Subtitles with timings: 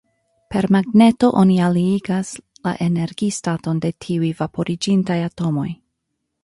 [0.53, 2.31] Per magneto oni aliigas
[2.69, 5.71] la energistaton de tiuj vaporiĝintaj atomoj.